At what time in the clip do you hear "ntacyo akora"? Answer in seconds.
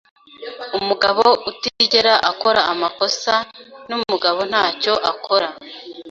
4.49-5.47